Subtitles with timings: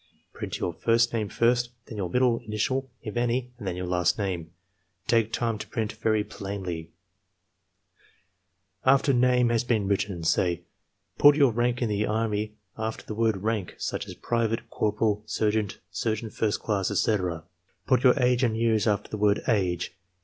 [0.33, 4.17] Print your first name first, then your middle initial, if any, and then your last
[4.17, 4.49] name.
[5.05, 6.89] Take time to print very plainly,''
[8.83, 10.63] After name has been written, say:
[11.19, 15.51] "Put your rank in the Army after the word 'Rank,' such as private, corporal, ser
[15.51, 17.43] geant, sergeant first class," etc.
[17.85, 19.95] "Put your age in years after the word 'Age.'"